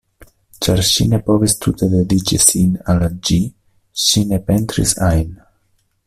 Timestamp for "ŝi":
0.85-1.05, 4.05-4.23